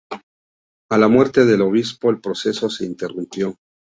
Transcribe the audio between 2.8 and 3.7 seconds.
interrumpió.